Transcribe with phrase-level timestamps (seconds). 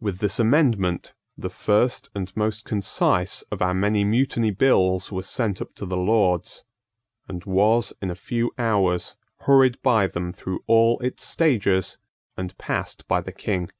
[0.00, 5.60] With this amendment, the first and most concise of our many Mutiny Bills was sent
[5.62, 6.64] up to the Lords,
[7.28, 11.98] and was, in a few hours, hurried by them through all its stages
[12.36, 13.70] and passed by the King.